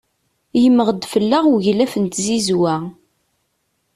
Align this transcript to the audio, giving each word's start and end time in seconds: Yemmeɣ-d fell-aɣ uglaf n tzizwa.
Yemmeɣ-d 0.61 1.03
fell-aɣ 1.11 1.45
uglaf 1.53 1.93
n 2.03 2.05
tzizwa. 2.07 2.75